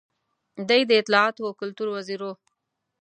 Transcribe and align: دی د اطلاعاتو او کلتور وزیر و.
دی 0.69 0.81
د 0.89 0.91
اطلاعاتو 1.01 1.41
او 1.47 1.53
کلتور 1.61 1.87
وزیر 1.91 2.19
و. 2.23 2.29